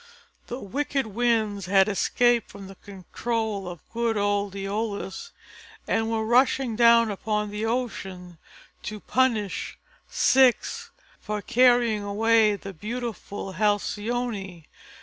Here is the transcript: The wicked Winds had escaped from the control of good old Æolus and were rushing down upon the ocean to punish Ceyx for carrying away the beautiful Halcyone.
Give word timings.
The 0.47 0.59
wicked 0.59 1.05
Winds 1.05 1.67
had 1.67 1.87
escaped 1.87 2.49
from 2.49 2.65
the 2.65 2.73
control 2.73 3.67
of 3.67 3.87
good 3.93 4.17
old 4.17 4.55
Æolus 4.55 5.29
and 5.87 6.09
were 6.09 6.25
rushing 6.25 6.75
down 6.75 7.11
upon 7.11 7.51
the 7.51 7.67
ocean 7.67 8.39
to 8.81 8.99
punish 8.99 9.77
Ceyx 10.09 10.89
for 11.19 11.39
carrying 11.43 12.01
away 12.01 12.55
the 12.55 12.73
beautiful 12.73 13.51
Halcyone. 13.53 14.65